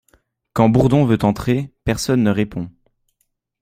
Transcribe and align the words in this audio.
Quand 0.53 0.67
Bourdon 0.67 1.05
veut 1.05 1.23
entrer, 1.23 1.71
personne 1.83 2.23
ne 2.23 2.31
répond. 2.31 2.71